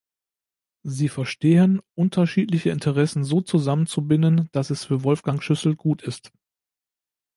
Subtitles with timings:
[0.81, 6.31] Sie verstehen, unterschiedliche Interessen so zusammenzubinden, dass es für Wolfgang Schüssel gut ist.